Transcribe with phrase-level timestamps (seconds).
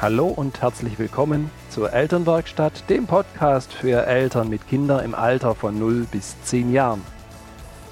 [0.00, 5.76] Hallo und herzlich willkommen zur Elternwerkstatt, dem Podcast für Eltern mit Kindern im Alter von
[5.76, 7.02] 0 bis 10 Jahren.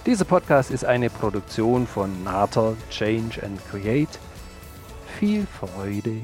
[0.06, 4.20] Dieser Podcast ist eine Produktion von Nater Change and Create.
[5.18, 6.20] Viel Freude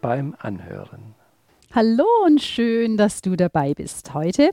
[0.00, 1.14] beim Anhören.
[1.72, 4.50] Hallo und schön, dass du dabei bist heute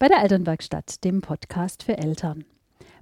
[0.00, 2.44] bei der Elternwerkstatt, dem Podcast für Eltern.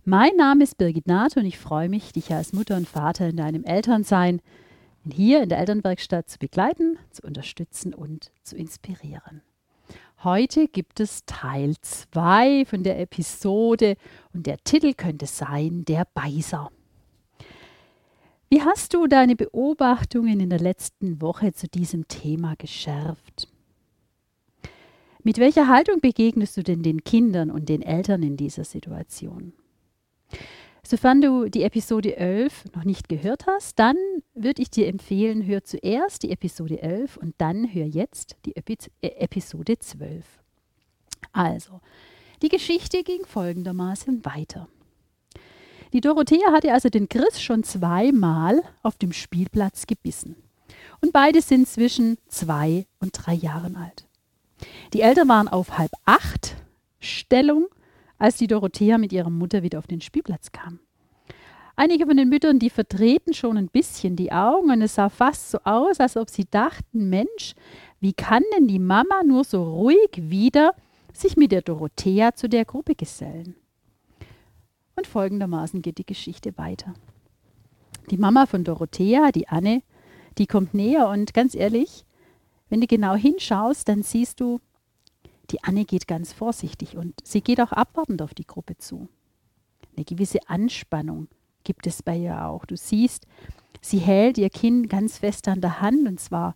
[0.05, 3.38] Mein Name ist Birgit Naht und ich freue mich, dich als Mutter und Vater in
[3.38, 4.42] deinem Elternsein
[5.10, 9.42] hier in der Elternwerkstatt zu begleiten, zu unterstützen und zu inspirieren.
[10.24, 13.96] Heute gibt es Teil 2 von der Episode
[14.32, 16.70] und der Titel könnte sein Der Beißer.
[18.50, 23.48] Wie hast du deine Beobachtungen in der letzten Woche zu diesem Thema geschärft?
[25.22, 29.52] Mit welcher Haltung begegnest du denn den Kindern und den Eltern in dieser Situation?
[30.82, 33.96] Sofern du die Episode 11 noch nicht gehört hast, dann
[34.34, 38.79] würde ich dir empfehlen, hör zuerst die Episode 11 und dann hör jetzt die Epi
[39.02, 40.24] äh, Episode 12.
[41.32, 41.80] Also,
[42.43, 44.68] die Geschichte ging folgendermaßen weiter.
[45.93, 50.37] Die Dorothea hatte also den Chris schon zweimal auf dem Spielplatz gebissen.
[51.01, 54.06] Und beide sind zwischen zwei und drei Jahren alt.
[54.93, 56.56] Die Eltern waren auf halb acht
[57.01, 57.68] Stellung
[58.19, 60.80] als die Dorothea mit ihrer Mutter wieder auf den Spielplatz kam.
[61.77, 65.53] Einige von den Müttern, die verdrehten schon ein bisschen die Augen und es sah fast
[65.53, 67.55] so aus, als ob sie dachten, Mensch,
[68.00, 70.75] wie kann denn die Mama nur so ruhig wieder
[71.12, 73.55] sich mit der Dorothea zu der Gruppe gesellen?
[74.97, 76.94] Und folgendermaßen geht die Geschichte weiter.
[78.11, 79.83] Die Mama von Dorothea, die Anne,
[80.39, 82.05] die kommt näher und ganz ehrlich,
[82.69, 84.61] wenn du genau hinschaust, dann siehst du,
[85.50, 89.09] die Anne geht ganz vorsichtig und sie geht auch abwartend auf die Gruppe zu.
[89.97, 91.28] Eine gewisse Anspannung
[91.65, 92.65] gibt es bei ihr auch.
[92.66, 93.27] Du siehst,
[93.81, 96.55] sie hält ihr Kind ganz fest an der Hand und zwar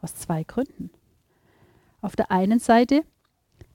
[0.00, 0.90] aus zwei Gründen.
[2.00, 3.04] Auf der einen Seite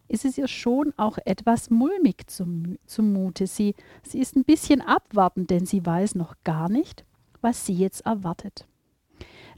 [0.09, 3.47] ist es ihr schon auch etwas mulmig zum, zumute.
[3.47, 7.05] Sie, sie ist ein bisschen abwartend, denn sie weiß noch gar nicht,
[7.41, 8.67] was sie jetzt erwartet.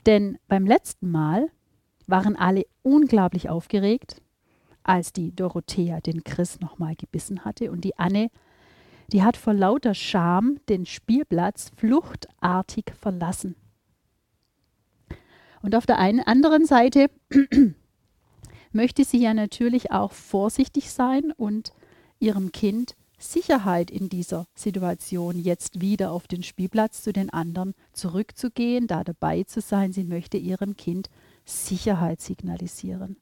[0.06, 1.51] Denn beim letzten Mal
[2.07, 4.22] waren alle unglaublich aufgeregt,
[4.89, 8.31] als die Dorothea den Chris nochmal gebissen hatte und die Anne,
[9.11, 13.55] die hat vor lauter Scham den Spielplatz fluchtartig verlassen.
[15.61, 17.11] Und auf der einen anderen Seite
[18.72, 21.71] möchte sie ja natürlich auch vorsichtig sein und
[22.19, 28.88] ihrem Kind Sicherheit in dieser Situation jetzt wieder auf den Spielplatz zu den anderen zurückzugehen,
[28.88, 29.94] da dabei zu sein.
[29.94, 31.09] Sie möchte ihrem Kind
[31.45, 33.17] Sicherheit signalisieren.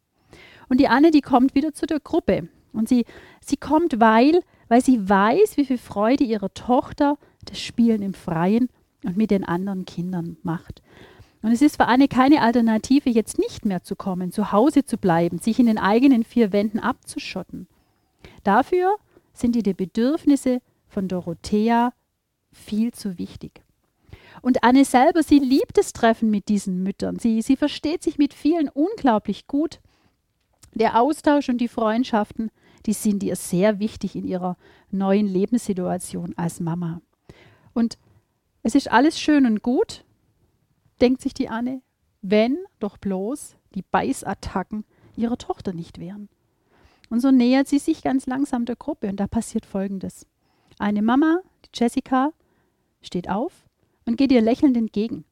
[0.69, 2.49] Und die Anne, die kommt wieder zu der Gruppe.
[2.73, 3.05] Und sie,
[3.41, 8.69] sie kommt, weil, weil sie weiß, wie viel Freude ihrer Tochter das Spielen im Freien
[9.03, 10.81] und mit den anderen Kindern macht.
[11.41, 14.97] Und es ist für Anne keine Alternative, jetzt nicht mehr zu kommen, zu Hause zu
[14.97, 17.67] bleiben, sich in den eigenen vier Wänden abzuschotten.
[18.43, 18.95] Dafür
[19.33, 21.93] sind ihr die Bedürfnisse von Dorothea
[22.51, 23.61] viel zu wichtig.
[24.41, 27.17] Und Anne selber, sie liebt das Treffen mit diesen Müttern.
[27.19, 29.79] Sie, sie versteht sich mit vielen unglaublich gut.
[30.77, 32.51] Der Austausch und die Freundschaften,
[32.85, 34.57] die sind ihr sehr wichtig in ihrer
[34.91, 37.01] neuen Lebenssituation als Mama.
[37.73, 37.97] Und
[38.61, 40.05] es ist alles schön und gut,
[41.01, 41.81] denkt sich die Anne,
[42.21, 44.85] wenn doch bloß die Beißattacken
[45.15, 46.29] ihrer Tochter nicht wären.
[47.09, 50.27] Und so nähert sie sich ganz langsam der Gruppe und da passiert Folgendes.
[50.77, 52.33] Eine Mama, die Jessica,
[53.01, 53.65] steht auf
[54.05, 55.25] und geht ihr lächelnd entgegen.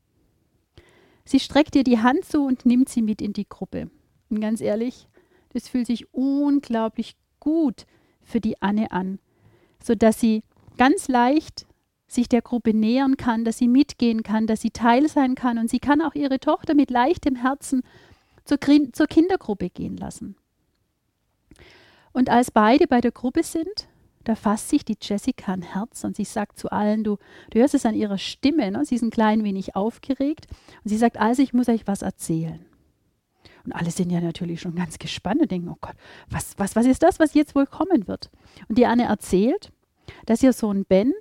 [1.23, 3.91] Sie streckt ihr die Hand zu und nimmt sie mit in die Gruppe.
[4.31, 5.07] Und ganz ehrlich,
[5.55, 7.85] das fühlt sich unglaublich gut
[8.21, 9.19] für die Anne an,
[9.81, 10.43] sodass sie
[10.77, 11.65] ganz leicht
[12.07, 15.69] sich der Gruppe nähern kann, dass sie mitgehen kann, dass sie Teil sein kann und
[15.69, 17.83] sie kann auch ihre Tochter mit leichtem Herzen
[18.43, 18.59] zur,
[18.91, 20.35] zur Kindergruppe gehen lassen.
[22.11, 23.87] Und als beide bei der Gruppe sind,
[24.25, 27.17] da fasst sich die Jessica ein Herz und sie sagt zu allen, du,
[27.51, 28.83] du hörst es an ihrer Stimme, ne?
[28.83, 30.47] sie ist ein klein wenig aufgeregt
[30.83, 32.65] und sie sagt, also ich muss euch was erzählen.
[33.65, 35.95] Und alle sind ja natürlich schon ganz gespannt und denken, oh Gott,
[36.29, 38.29] was, was, was ist das, was jetzt wohl kommen wird?
[38.67, 39.71] Und die Anne erzählt,
[40.25, 41.13] dass ihr Sohn Ben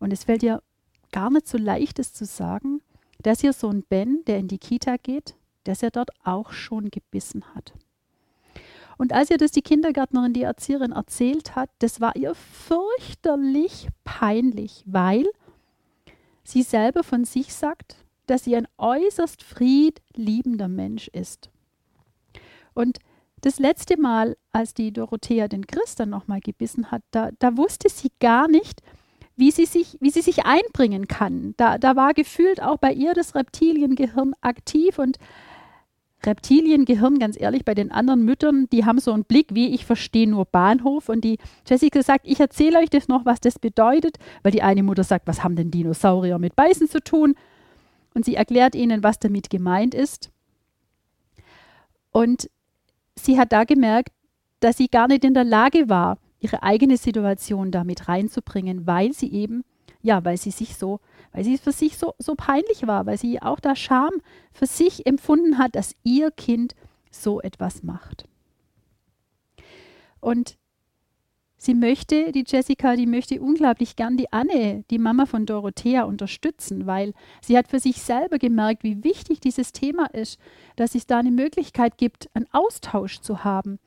[0.00, 0.62] und es fällt ihr
[1.12, 2.80] gar nicht so leicht, es zu sagen,
[3.22, 7.44] dass ihr Sohn Ben, der in die Kita geht, dass er dort auch schon gebissen
[7.54, 7.74] hat.
[8.96, 14.84] Und als ihr das die Kindergärtnerin, die Erzieherin erzählt hat, das war ihr fürchterlich peinlich,
[14.86, 15.26] weil
[16.44, 21.50] sie selber von sich sagt, dass sie ein äußerst friedliebender Mensch ist.
[22.74, 22.98] Und
[23.40, 27.88] das letzte Mal, als die Dorothea den Chris dann nochmal gebissen hat, da, da wusste
[27.88, 28.82] sie gar nicht,
[29.36, 31.54] wie sie sich, wie sie sich einbringen kann.
[31.56, 35.18] Da, da war gefühlt auch bei ihr das Reptiliengehirn aktiv und
[36.24, 40.28] Reptiliengehirn, ganz ehrlich, bei den anderen Müttern, die haben so einen Blick, wie ich verstehe
[40.28, 41.08] nur Bahnhof.
[41.08, 44.82] Und die Jessica sagt, ich erzähle euch das noch, was das bedeutet, weil die eine
[44.82, 47.34] Mutter sagt, was haben denn Dinosaurier mit Beißen zu tun?
[48.14, 50.30] Und sie erklärt ihnen, was damit gemeint ist.
[52.12, 52.50] Und
[53.14, 54.12] sie hat da gemerkt,
[54.60, 59.32] dass sie gar nicht in der Lage war, ihre eigene Situation damit reinzubringen, weil sie
[59.32, 59.64] eben,
[60.02, 61.00] ja, weil sie sich so,
[61.32, 64.10] weil sie für sich so, so peinlich war, weil sie auch da Scham
[64.52, 66.74] für sich empfunden hat, dass ihr Kind
[67.10, 68.26] so etwas macht.
[70.20, 70.56] Und
[71.60, 76.86] sie möchte, die Jessica, die möchte unglaublich gern die Anne, die Mama von Dorothea, unterstützen,
[76.86, 77.12] weil
[77.42, 80.40] sie hat für sich selber gemerkt, wie wichtig dieses Thema ist,
[80.76, 83.78] dass es da eine Möglichkeit gibt, einen Austausch zu haben,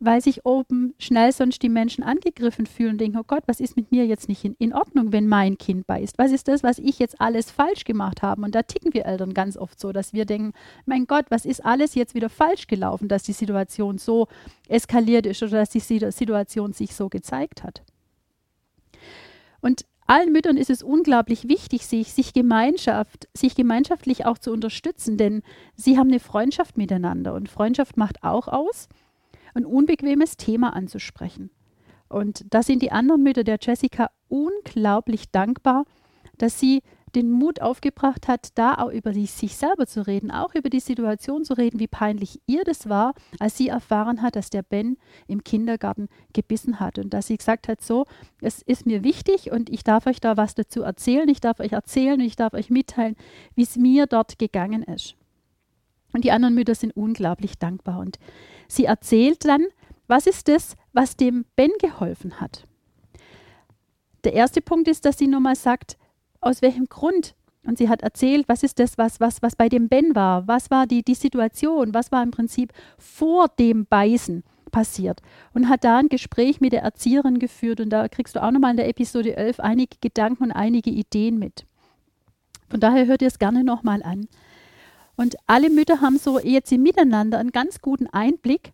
[0.00, 3.76] weil sich oben schnell sonst die Menschen angegriffen fühlen und denken, oh Gott, was ist
[3.76, 6.18] mit mir jetzt nicht in, in, Ordnung, wenn mein Kind beißt?
[6.18, 8.42] Was ist das, was ich jetzt alles falsch gemacht habe?
[8.42, 10.52] Und da ticken wir Eltern ganz oft so, dass wir denken,
[10.86, 14.28] mein Gott, was ist alles jetzt wieder falsch gelaufen, dass die Situation so
[14.68, 17.82] eskaliert ist oder dass die Situation sich so gezeigt hat.
[19.60, 25.18] Und allen Müttern ist es unglaublich wichtig, sich, sich, Gemeinschaft, sich gemeinschaftlich auch zu unterstützen,
[25.18, 25.42] denn
[25.74, 28.88] sie haben eine Freundschaft miteinander und Freundschaft macht auch aus,
[29.58, 31.50] ein unbequemes Thema anzusprechen.
[32.08, 35.84] Und da sind die anderen Mütter der Jessica unglaublich dankbar,
[36.38, 36.82] dass sie
[37.14, 41.44] den Mut aufgebracht hat, da auch über sich selber zu reden, auch über die Situation
[41.44, 45.42] zu reden, wie peinlich ihr das war, als sie erfahren hat, dass der Ben im
[45.42, 48.04] Kindergarten gebissen hat und dass sie gesagt hat, so,
[48.40, 51.72] es ist mir wichtig und ich darf euch da was dazu erzählen, ich darf euch
[51.72, 53.16] erzählen und ich darf euch mitteilen,
[53.54, 55.16] wie es mir dort gegangen ist.
[56.18, 58.18] Und die anderen Mütter sind unglaublich dankbar und
[58.68, 59.66] Sie erzählt dann,
[60.06, 62.64] was ist das, was dem Ben geholfen hat.
[64.24, 65.96] Der erste Punkt ist, dass sie nochmal sagt,
[66.40, 67.34] aus welchem Grund.
[67.64, 70.70] Und sie hat erzählt, was ist das, was, was, was bei dem Ben war, was
[70.70, 75.20] war die, die Situation, was war im Prinzip vor dem Beißen passiert.
[75.54, 77.80] Und hat da ein Gespräch mit der Erzieherin geführt.
[77.80, 81.38] Und da kriegst du auch nochmal in der Episode 11 einige Gedanken und einige Ideen
[81.38, 81.64] mit.
[82.68, 84.28] Von daher hört ihr es gerne nochmal an.
[85.18, 88.72] Und alle Mütter haben so jetzt im Miteinander einen ganz guten Einblick.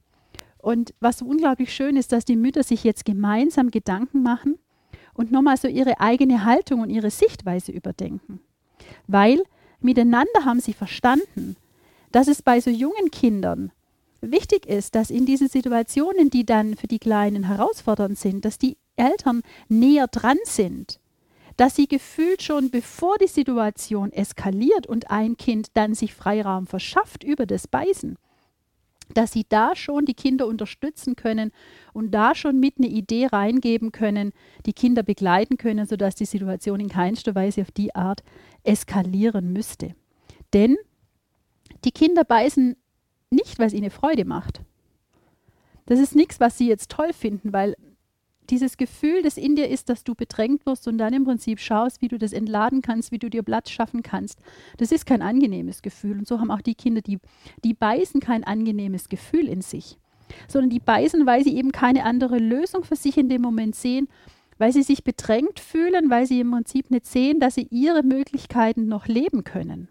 [0.58, 4.58] Und was so unglaublich schön ist, dass die Mütter sich jetzt gemeinsam Gedanken machen
[5.14, 8.40] und nochmal so ihre eigene Haltung und ihre Sichtweise überdenken.
[9.06, 9.42] Weil
[9.80, 11.56] miteinander haben sie verstanden,
[12.12, 13.72] dass es bei so jungen Kindern
[14.20, 18.76] wichtig ist, dass in diesen Situationen, die dann für die Kleinen herausfordernd sind, dass die
[18.96, 21.00] Eltern näher dran sind
[21.56, 27.22] dass sie gefühlt schon bevor die Situation eskaliert und ein Kind dann sich Freiraum verschafft
[27.22, 28.16] über das Beißen,
[29.12, 31.52] dass sie da schon die Kinder unterstützen können
[31.92, 34.32] und da schon mit eine Idee reingeben können,
[34.66, 38.22] die Kinder begleiten können, sodass die Situation in keinster Weise auf die Art
[38.62, 39.94] eskalieren müsste.
[40.52, 40.76] Denn
[41.84, 42.76] die Kinder beißen
[43.30, 44.60] nicht, weil es ihnen Freude macht.
[45.86, 47.76] Das ist nichts, was sie jetzt toll finden, weil
[48.50, 52.02] dieses Gefühl, das in dir ist, dass du bedrängt wirst und dann im Prinzip schaust,
[52.02, 54.40] wie du das entladen kannst, wie du dir Platz schaffen kannst,
[54.78, 56.18] das ist kein angenehmes Gefühl.
[56.18, 57.18] Und so haben auch die Kinder, die,
[57.64, 59.98] die beißen kein angenehmes Gefühl in sich,
[60.48, 64.08] sondern die beißen, weil sie eben keine andere Lösung für sich in dem Moment sehen,
[64.58, 68.86] weil sie sich bedrängt fühlen, weil sie im Prinzip nicht sehen, dass sie ihre Möglichkeiten
[68.86, 69.88] noch leben können.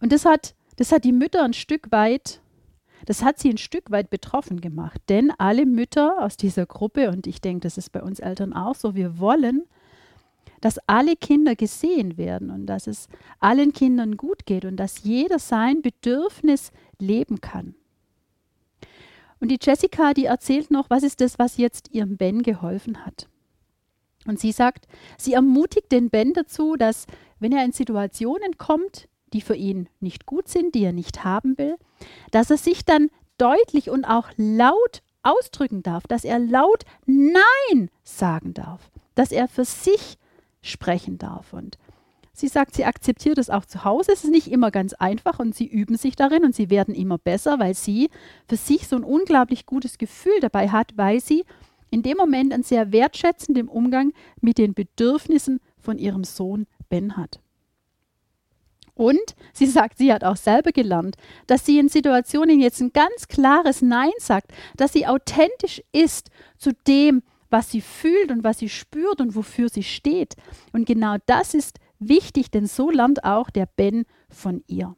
[0.00, 2.40] Und das hat, das hat die Mütter ein Stück weit
[3.08, 7.26] das hat sie ein Stück weit betroffen gemacht, denn alle Mütter aus dieser Gruppe, und
[7.26, 9.62] ich denke, das ist bei uns Eltern auch so, wir wollen,
[10.60, 13.08] dass alle Kinder gesehen werden und dass es
[13.40, 17.74] allen Kindern gut geht und dass jeder sein Bedürfnis leben kann.
[19.40, 23.26] Und die Jessica, die erzählt noch, was ist das, was jetzt ihrem Ben geholfen hat.
[24.26, 24.86] Und sie sagt,
[25.16, 27.06] sie ermutigt den Ben dazu, dass
[27.40, 31.56] wenn er in Situationen kommt, die für ihn nicht gut sind, die er nicht haben
[31.56, 31.78] will,
[32.30, 38.54] dass er sich dann deutlich und auch laut ausdrücken darf, dass er laut Nein sagen
[38.54, 40.16] darf, dass er für sich
[40.62, 41.52] sprechen darf.
[41.52, 41.78] Und
[42.32, 44.12] sie sagt, sie akzeptiert es auch zu Hause.
[44.12, 47.18] Es ist nicht immer ganz einfach und sie üben sich darin und sie werden immer
[47.18, 48.10] besser, weil sie
[48.48, 51.44] für sich so ein unglaublich gutes Gefühl dabei hat, weil sie
[51.90, 57.40] in dem Moment einen sehr wertschätzenden Umgang mit den Bedürfnissen von ihrem Sohn Ben hat.
[58.98, 63.28] Und sie sagt, sie hat auch selber gelernt, dass sie in Situationen jetzt ein ganz
[63.28, 68.68] klares Nein sagt, dass sie authentisch ist zu dem, was sie fühlt und was sie
[68.68, 70.34] spürt und wofür sie steht.
[70.72, 74.96] Und genau das ist wichtig, denn so lernt auch der Ben von ihr.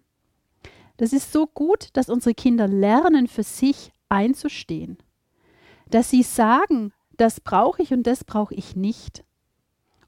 [0.97, 4.97] Das ist so gut, dass unsere Kinder lernen, für sich einzustehen.
[5.90, 9.25] Dass sie sagen, das brauche ich und das brauche ich nicht.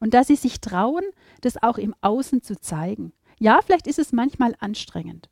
[0.00, 1.04] Und dass sie sich trauen,
[1.42, 3.12] das auch im Außen zu zeigen.
[3.42, 5.28] Ja, vielleicht ist es manchmal anstrengend.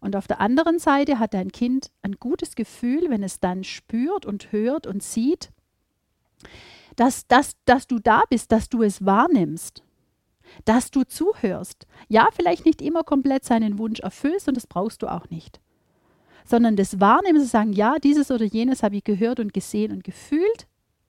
[0.00, 4.26] Und auf der anderen Seite hat dein Kind ein gutes Gefühl, wenn es dann spürt
[4.26, 5.50] und hört und sieht,
[6.96, 9.82] dass, dass, dass du da bist, dass du es wahrnimmst,
[10.66, 11.86] dass du zuhörst.
[12.06, 15.58] Ja, vielleicht nicht immer komplett seinen Wunsch erfüllst und das brauchst du auch nicht.
[16.44, 20.04] Sondern das Wahrnehmen, zu sagen, ja, dieses oder jenes habe ich gehört und gesehen und
[20.04, 20.66] gefühlt,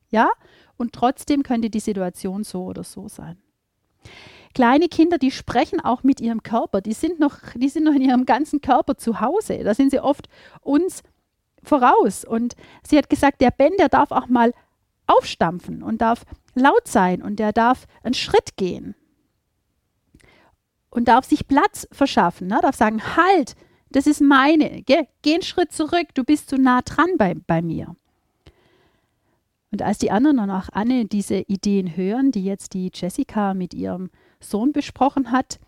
[0.10, 0.30] ja,
[0.78, 3.42] und trotzdem könnte die Situation so oder so sein.
[4.54, 8.02] Kleine Kinder, die sprechen auch mit ihrem Körper, die sind noch, die sind noch in
[8.02, 9.64] ihrem ganzen Körper zu Hause.
[9.64, 10.30] Da sind sie oft
[10.62, 11.02] uns
[11.64, 12.24] voraus.
[12.24, 12.56] Und
[12.88, 14.54] sie hat gesagt, der Ben, der darf auch mal
[15.08, 18.96] aufstampfen und darf laut sein und der darf einen Schritt gehen
[20.90, 22.60] und darf sich Platz verschaffen, ne?
[22.62, 23.56] darf sagen, halt,
[23.90, 27.62] das ist meine, geh, geh einen Schritt zurück, du bist zu nah dran bei, bei
[27.62, 27.96] mir.
[29.72, 33.74] Und als die anderen und auch Anne diese Ideen hören, die jetzt die Jessica mit
[33.74, 34.12] ihrem
[34.44, 35.60] Sohn besprochen hat,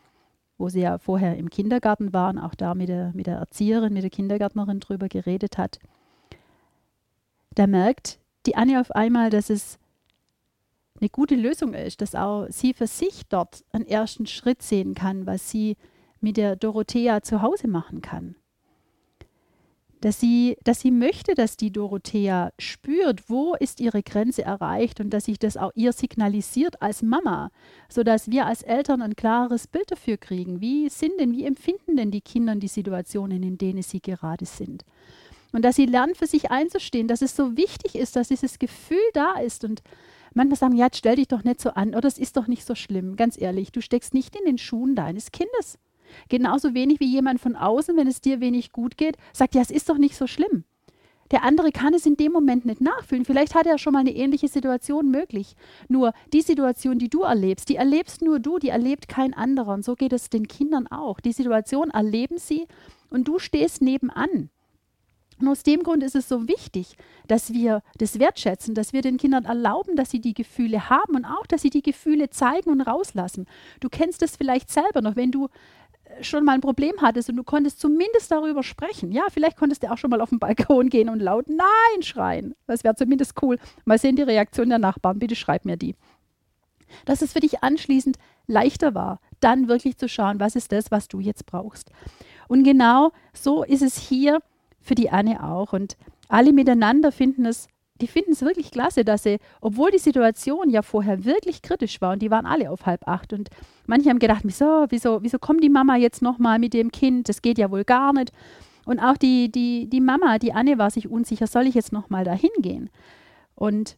[0.57, 4.03] wo sie ja vorher im Kindergarten waren, auch da mit der, mit der Erzieherin, mit
[4.03, 5.79] der Kindergärtnerin drüber geredet hat,
[7.55, 9.79] da merkt die Anne auf einmal, dass es
[10.99, 15.25] eine gute Lösung ist, dass auch sie für sich dort einen ersten Schritt sehen kann,
[15.25, 15.77] was sie
[16.21, 18.35] mit der Dorothea zu Hause machen kann.
[20.05, 25.09] Dass sie, dass sie möchte, dass die Dorothea spürt, wo ist ihre Grenze erreicht und
[25.09, 27.49] dass sich das auch ihr signalisiert als Mama,
[27.89, 30.61] sodass wir als Eltern ein klares Bild dafür kriegen.
[30.61, 34.85] Wie sind denn, wie empfinden denn die Kinder die Situationen, in denen sie gerade sind?
[35.53, 39.09] Und dass sie lernen, für sich einzustehen, dass es so wichtig ist, dass dieses Gefühl
[39.13, 39.81] da ist und
[40.35, 42.75] manchmal sagen, ja, stell dich doch nicht so an oder es ist doch nicht so
[42.75, 43.15] schlimm.
[43.15, 45.79] Ganz ehrlich, du steckst nicht in den Schuhen deines Kindes.
[46.29, 49.71] Genauso wenig wie jemand von außen, wenn es dir wenig gut geht, sagt, ja, es
[49.71, 50.63] ist doch nicht so schlimm.
[51.31, 53.25] Der andere kann es in dem Moment nicht nachfühlen.
[53.25, 55.55] Vielleicht hat er schon mal eine ähnliche Situation möglich.
[55.87, 59.73] Nur die Situation, die du erlebst, die erlebst nur du, die erlebt kein anderer.
[59.73, 61.19] Und so geht es den Kindern auch.
[61.19, 62.67] Die Situation erleben sie
[63.09, 64.49] und du stehst nebenan.
[65.39, 66.95] Und aus dem Grund ist es so wichtig,
[67.27, 71.25] dass wir das wertschätzen, dass wir den Kindern erlauben, dass sie die Gefühle haben und
[71.25, 73.45] auch, dass sie die Gefühle zeigen und rauslassen.
[73.81, 75.49] Du kennst es vielleicht selber noch, wenn du
[76.21, 79.11] schon mal ein Problem hattest und du konntest zumindest darüber sprechen.
[79.11, 82.55] Ja, vielleicht konntest du auch schon mal auf den Balkon gehen und laut Nein schreien.
[82.67, 83.57] Das wäre zumindest cool.
[83.85, 85.19] Mal sehen die Reaktion der Nachbarn.
[85.19, 85.95] Bitte schreib mir die.
[87.05, 91.07] Dass es für dich anschließend leichter war, dann wirklich zu schauen, was ist das, was
[91.07, 91.91] du jetzt brauchst.
[92.47, 94.39] Und genau so ist es hier
[94.79, 95.73] für die Anne auch.
[95.73, 95.97] Und
[96.29, 97.67] alle miteinander finden es,
[98.01, 102.13] die finden es wirklich klasse, dass sie, obwohl die Situation ja vorher wirklich kritisch war
[102.13, 103.49] und die waren alle auf halb acht und
[103.87, 107.29] manche haben gedacht, wieso, wieso, wieso kommt die Mama jetzt nochmal mit dem Kind?
[107.29, 108.31] Das geht ja wohl gar nicht.
[108.85, 112.23] Und auch die, die, die Mama, die Anne war sich unsicher, soll ich jetzt nochmal
[112.23, 112.89] dahin gehen?
[113.55, 113.97] Und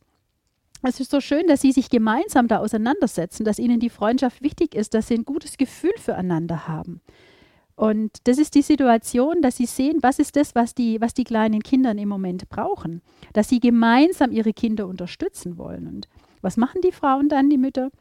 [0.83, 4.75] es ist so schön, dass sie sich gemeinsam da auseinandersetzen, dass ihnen die Freundschaft wichtig
[4.75, 7.01] ist, dass sie ein gutes Gefühl füreinander haben.
[7.77, 11.23] Und das ist die Situation, dass sie sehen, was ist das, was die, was die
[11.23, 13.03] kleinen Kinder im Moment brauchen.
[13.33, 15.87] Dass sie gemeinsam ihre Kinder unterstützen wollen.
[15.87, 16.07] Und
[16.41, 17.91] was machen die Frauen dann, die Mütter?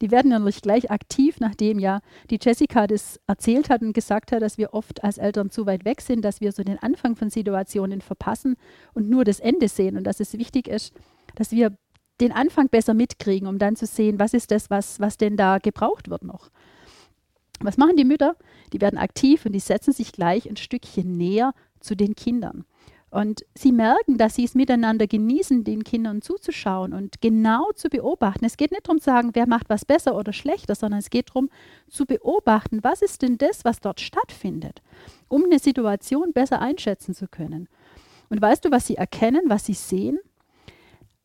[0.00, 2.00] Die werden natürlich gleich aktiv, nachdem ja
[2.30, 5.84] die Jessica das erzählt hat und gesagt hat, dass wir oft als Eltern zu weit
[5.84, 8.54] weg sind, dass wir so den Anfang von Situationen verpassen
[8.94, 10.94] und nur das Ende sehen und dass es wichtig ist,
[11.34, 11.76] dass wir
[12.20, 15.58] den Anfang besser mitkriegen, um dann zu sehen, was ist das, was, was denn da
[15.58, 16.50] gebraucht wird noch.
[17.60, 18.36] Was machen die Mütter?
[18.72, 22.64] Die werden aktiv und die setzen sich gleich ein Stückchen näher zu den Kindern.
[23.14, 28.44] Und sie merken, dass sie es miteinander genießen, den Kindern zuzuschauen und genau zu beobachten.
[28.44, 31.28] Es geht nicht darum zu sagen, wer macht was besser oder schlechter, sondern es geht
[31.28, 31.48] darum
[31.88, 34.82] zu beobachten, was ist denn das, was dort stattfindet,
[35.28, 37.68] um eine Situation besser einschätzen zu können.
[38.30, 40.18] Und weißt du, was sie erkennen, was sie sehen?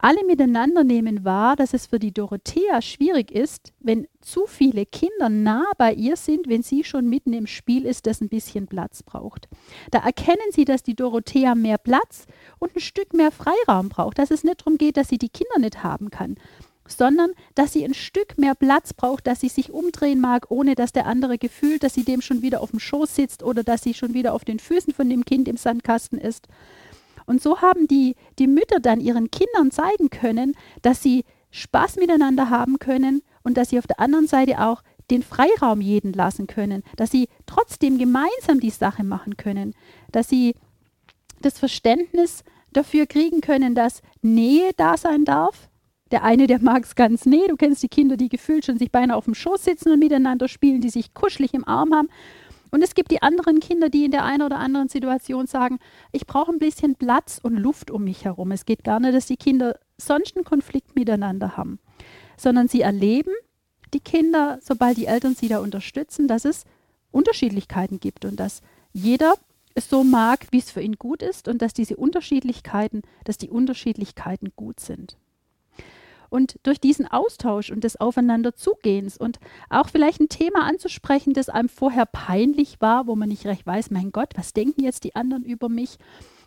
[0.02, 5.28] Alle miteinander nehmen wahr, dass es für die Dorothea schwierig ist, wenn zu viele Kinder
[5.28, 9.04] nah bei ihr sind, wenn sie schon mitten im Spiel ist, das ein bisschen Platz
[9.04, 9.50] braucht.
[9.92, 12.28] Da erkennen sie, dass die Dorothea mehr Platz
[12.60, 15.60] und ein Stück mehr Freiraum braucht, dass es nicht darum geht, dass sie die Kinder
[15.60, 16.38] nicht haben kann,
[16.88, 20.94] sondern dass sie ein Stück mehr Platz braucht, dass sie sich umdrehen mag, ohne dass
[20.94, 23.94] der andere gefühlt, dass sie dem schon wieder auf dem Schoß sitzt oder dass sie
[23.94, 26.48] schon wieder auf den Füßen von dem Kind im Sandkasten ist.
[27.30, 32.50] Und so haben die, die Mütter dann ihren Kindern zeigen können, dass sie Spaß miteinander
[32.50, 34.82] haben können und dass sie auf der anderen Seite auch
[35.12, 39.76] den Freiraum jeden lassen können, dass sie trotzdem gemeinsam die Sache machen können,
[40.12, 40.56] dass sie
[41.40, 42.44] das Verständnis
[42.74, 45.70] dafür kriegen können, dass Nähe da sein darf.
[46.10, 48.92] Der eine, der mag es ganz Nähe, du kennst die Kinder, die gefühlt schon sich
[48.92, 52.10] beinahe auf dem Schoß sitzen und miteinander spielen, die sich kuschelig im Arm haben.
[52.72, 55.80] Und es gibt die anderen Kinder, die in der einen oder anderen Situation sagen,
[56.12, 58.52] ich brauche ein bisschen Platz und Luft um mich herum.
[58.52, 61.80] Es geht gar nicht, dass die Kinder sonst einen Konflikt miteinander haben,
[62.38, 63.34] sondern sie erleben,
[63.94, 66.66] die Kinder, sobald die Eltern sie da unterstützen, dass es
[67.12, 68.62] Unterschiedlichkeiten gibt und dass
[68.94, 69.34] jeder
[69.74, 73.50] es so mag, wie es für ihn gut ist und dass diese Unterschiedlichkeiten, dass die
[73.50, 75.18] Unterschiedlichkeiten gut sind.
[76.30, 81.70] Und durch diesen Austausch und des Aufeinanderzugehens und auch vielleicht ein Thema anzusprechen, das einem
[81.70, 85.44] vorher peinlich war, wo man nicht recht weiß, mein Gott, was denken jetzt die anderen
[85.44, 85.98] über mich?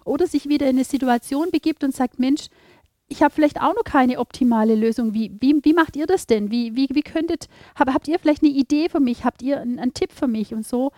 [0.05, 2.49] Oder sich wieder in eine Situation begibt und sagt, Mensch,
[3.09, 5.15] ich habe vielleicht auch noch keine optimale Lösung.
[5.15, 6.51] Wie, wie, wie macht ihr das denn?
[6.51, 9.25] Wie, wie, wie könntet, hab, habt ihr vielleicht eine Idee für mich?
[9.25, 10.55] Habt ihr einen, einen Tipp für mich?
[10.55, 10.93] Und so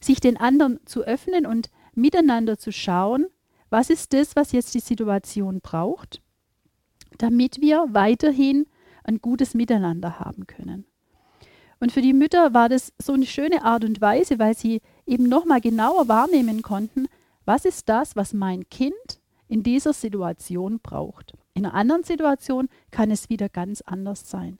[0.00, 3.26] sich den anderen zu öffnen und miteinander zu schauen,
[3.70, 6.20] was ist das, was jetzt die Situation braucht,
[7.18, 8.66] damit wir weiterhin
[9.04, 10.86] ein gutes Miteinander haben können.
[11.80, 15.28] Und für die Mütter war das so eine schöne Art und Weise, weil sie eben
[15.28, 17.08] nochmal genauer wahrnehmen konnten,
[17.44, 21.34] was ist das, was mein Kind in dieser Situation braucht.
[21.52, 24.58] In einer anderen Situation kann es wieder ganz anders sein.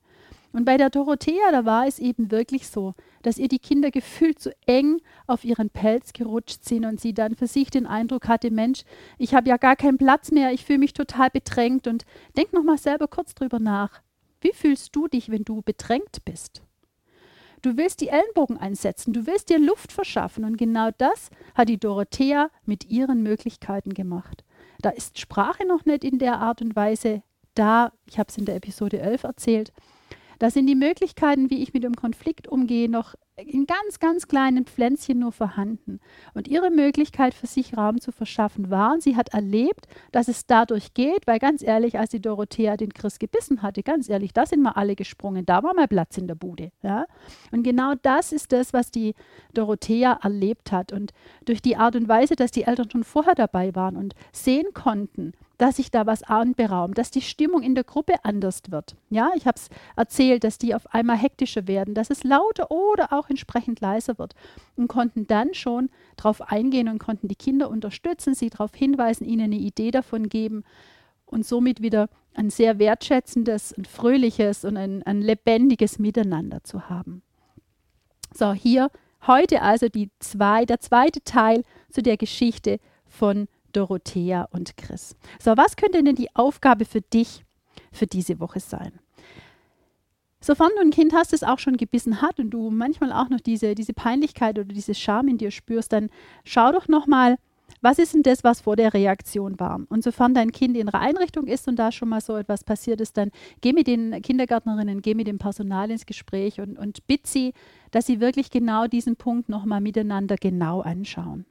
[0.55, 4.39] Und bei der Dorothea, da war es eben wirklich so, dass ihr die Kinder gefühlt
[4.39, 8.53] zu eng auf ihren Pelz gerutscht sind und sie dann für sich den Eindruck hatte,
[8.53, 8.85] Mensch,
[9.19, 12.05] ich habe ja gar keinen Platz mehr, ich fühle mich total bedrängt und
[12.37, 14.01] denk noch mal selber kurz drüber nach.
[14.41, 16.63] Wie fühlst du dich, wenn du bedrängt bist?
[17.63, 21.81] Du willst die Ellenbogen einsetzen, du willst dir Luft verschaffen und genau das hat die
[21.81, 24.45] Dorothea mit ihren Möglichkeiten gemacht.
[24.83, 28.45] Da ist Sprache noch nicht in der Art und Weise da, ich habe es in
[28.45, 29.73] der Episode 11 erzählt,
[30.39, 34.65] da sind die Möglichkeiten, wie ich mit dem Konflikt umgehe, noch in ganz, ganz kleinen
[34.65, 35.99] Pflänzchen nur vorhanden.
[36.35, 40.47] Und ihre Möglichkeit für sich Raum zu verschaffen war, und sie hat erlebt, dass es
[40.47, 44.47] dadurch geht, weil ganz ehrlich, als die Dorothea den Chris gebissen hatte, ganz ehrlich, da
[44.47, 46.71] sind wir alle gesprungen, da war mal Platz in der Bude.
[46.83, 47.07] Ja?
[47.51, 49.15] Und genau das ist das, was die
[49.53, 50.93] Dorothea erlebt hat.
[50.93, 51.13] Und
[51.45, 55.33] durch die Art und Weise, dass die Eltern schon vorher dabei waren und sehen konnten,
[55.65, 58.97] dass sich da was anberaumt, dass die Stimmung in der Gruppe anders wird.
[59.09, 63.15] Ja, ich habe es erzählt, dass die auf einmal hektischer werden, dass es lauter oder
[63.15, 64.35] auch entsprechend leiser wird
[64.77, 69.45] und konnten dann schon darauf eingehen und konnten die Kinder unterstützen, sie darauf hinweisen, ihnen
[69.45, 70.65] eine Idee davon geben
[71.25, 77.23] und somit wieder ein sehr wertschätzendes, ein fröhliches und ein, ein lebendiges Miteinander zu haben.
[78.35, 78.91] So, hier
[79.27, 85.17] heute also die zwei, der zweite Teil zu der Geschichte von Dorothea und Chris.
[85.41, 87.45] So, was könnte denn die Aufgabe für dich
[87.93, 88.93] für diese Woche sein?
[90.41, 93.41] Sofern du ein Kind hast, das auch schon gebissen hat und du manchmal auch noch
[93.41, 96.11] diese, diese Peinlichkeit oder diese Scham in dir spürst, dann
[96.45, 97.39] schau doch nochmal,
[97.81, 99.81] was ist denn das, was vor der Reaktion war?
[99.89, 103.01] Und sofern dein Kind in einer Einrichtung ist und da schon mal so etwas passiert
[103.01, 103.31] ist, dann
[103.63, 107.55] geh mit den Kindergärtnerinnen, geh mit dem Personal ins Gespräch und, und bitt sie,
[107.91, 111.47] dass sie wirklich genau diesen Punkt nochmal miteinander genau anschauen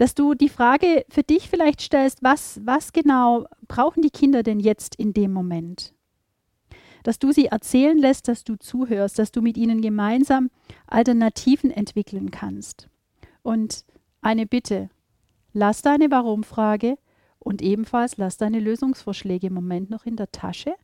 [0.00, 4.58] dass du die Frage für dich vielleicht stellst, was, was genau brauchen die Kinder denn
[4.58, 5.92] jetzt in dem Moment?
[7.02, 10.48] Dass du sie erzählen lässt, dass du zuhörst, dass du mit ihnen gemeinsam
[10.86, 12.88] Alternativen entwickeln kannst.
[13.42, 13.84] Und
[14.22, 14.88] eine Bitte,
[15.52, 16.96] lass deine Warum-Frage
[17.38, 20.76] und ebenfalls lass deine Lösungsvorschläge im Moment noch in der Tasche,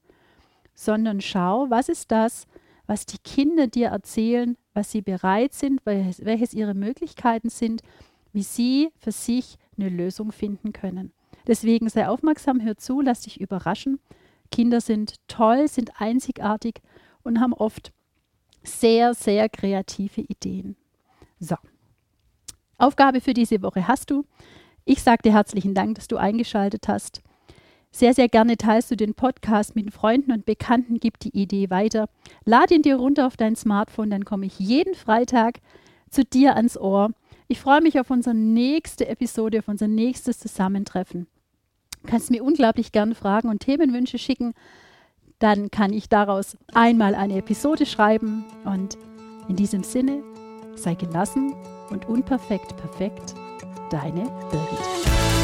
[0.74, 2.46] sondern schau, was ist das,
[2.86, 7.80] was die Kinder dir erzählen, was sie bereit sind, welches, welches ihre Möglichkeiten sind
[8.36, 11.10] wie sie für sich eine Lösung finden können.
[11.46, 13.98] Deswegen sei aufmerksam, hör zu, lass dich überraschen.
[14.52, 16.82] Kinder sind toll, sind einzigartig
[17.22, 17.92] und haben oft
[18.62, 20.76] sehr, sehr kreative Ideen.
[21.40, 21.56] So,
[22.76, 24.26] Aufgabe für diese Woche hast du.
[24.84, 27.22] Ich sage dir herzlichen Dank, dass du eingeschaltet hast.
[27.90, 32.10] Sehr, sehr gerne teilst du den Podcast mit Freunden und Bekannten, gib die Idee weiter.
[32.44, 35.60] Lade ihn dir runter auf dein Smartphone, dann komme ich jeden Freitag
[36.10, 37.12] zu dir ans Ohr
[37.48, 41.26] ich freue mich auf unsere nächste Episode, auf unser nächstes Zusammentreffen.
[42.02, 44.54] Du kannst mir unglaublich gerne Fragen und Themenwünsche schicken.
[45.38, 48.44] Dann kann ich daraus einmal eine Episode schreiben.
[48.64, 48.96] Und
[49.48, 50.22] in diesem Sinne,
[50.74, 51.54] sei gelassen
[51.90, 53.34] und unperfekt perfekt.
[53.90, 55.35] Deine Birgit.